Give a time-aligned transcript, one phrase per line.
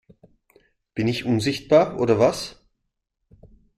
[0.95, 2.59] Bin ich unsichtbar oder was?